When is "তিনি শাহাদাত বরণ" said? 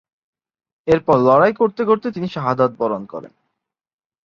2.11-3.03